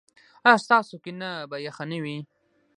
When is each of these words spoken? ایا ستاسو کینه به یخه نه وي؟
ایا 0.45 0.61
ستاسو 0.65 0.95
کینه 1.03 1.31
به 1.49 1.57
یخه 1.67 1.85
نه 1.91 1.97
وي؟ 2.03 2.17